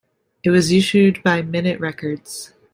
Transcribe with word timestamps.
It 0.43 0.49
was 0.49 0.71
issued 0.71 1.21
by 1.21 1.43
Minit 1.43 1.79
Records. 1.79 2.53